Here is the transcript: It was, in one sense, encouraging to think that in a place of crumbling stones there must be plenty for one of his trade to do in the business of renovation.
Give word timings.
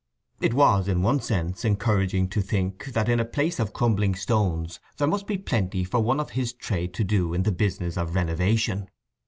It 0.39 0.55
was, 0.55 0.87
in 0.87 1.03
one 1.03 1.19
sense, 1.19 1.63
encouraging 1.63 2.27
to 2.29 2.41
think 2.41 2.85
that 2.93 3.07
in 3.07 3.19
a 3.19 3.23
place 3.23 3.59
of 3.59 3.71
crumbling 3.71 4.15
stones 4.15 4.79
there 4.97 5.07
must 5.07 5.27
be 5.27 5.37
plenty 5.37 5.83
for 5.83 5.99
one 5.99 6.19
of 6.19 6.31
his 6.31 6.53
trade 6.53 6.91
to 6.95 7.03
do 7.03 7.35
in 7.35 7.43
the 7.43 7.51
business 7.51 7.97
of 7.97 8.15
renovation. 8.15 8.89